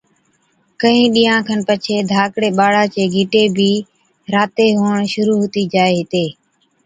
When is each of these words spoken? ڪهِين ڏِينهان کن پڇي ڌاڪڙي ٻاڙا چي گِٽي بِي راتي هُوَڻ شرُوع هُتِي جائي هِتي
ڪهِين 0.81 1.07
ڏِينهان 1.15 1.41
کن 1.47 1.59
پڇي 1.67 1.95
ڌاڪڙي 2.11 2.49
ٻاڙا 2.57 2.83
چي 2.93 3.03
گِٽي 3.13 3.43
بِي 3.55 3.71
راتي 4.33 4.67
هُوَڻ 4.77 4.99
شرُوع 5.13 5.37
هُتِي 5.41 5.63
جائي 5.73 5.93
هِتي 5.99 6.25